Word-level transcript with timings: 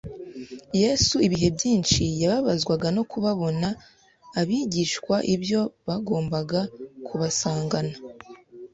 Yesu 0.81 1.15
ibihe 1.27 1.47
byinshi 1.57 2.03
yababazwaga 2.21 2.87
no 2.95 3.03
kutabonana 3.11 3.69
abigishwa 4.39 5.15
ibyo 5.35 5.61
yagombaga 5.87 6.61
kubasangana 7.05 7.95